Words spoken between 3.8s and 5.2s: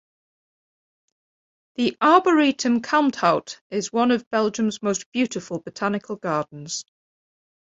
one of Belgium's most